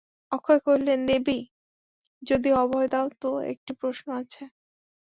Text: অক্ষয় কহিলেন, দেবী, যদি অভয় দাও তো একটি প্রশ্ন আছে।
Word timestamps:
অক্ষয় 0.31 0.59
কহিলেন, 0.59 0.99
দেবী, 1.07 1.39
যদি 2.23 2.49
অভয় 2.55 2.87
দাও 2.87 3.07
তো 3.21 3.29
একটি 3.51 3.71
প্রশ্ন 3.81 4.07
আছে। 4.21 4.43